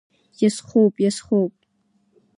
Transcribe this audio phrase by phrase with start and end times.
[0.41, 1.53] Иазхоуп, иазхоуп!